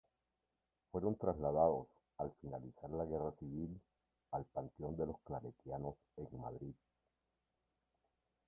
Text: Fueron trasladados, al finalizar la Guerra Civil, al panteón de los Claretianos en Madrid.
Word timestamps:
Fueron 0.91 1.15
trasladados, 1.15 1.85
al 2.17 2.31
finalizar 2.41 2.89
la 2.89 3.05
Guerra 3.05 3.31
Civil, 3.37 3.79
al 4.31 4.45
panteón 4.45 4.97
de 4.97 5.05
los 5.05 5.19
Claretianos 5.25 5.93
en 6.17 6.41
Madrid. 6.41 6.73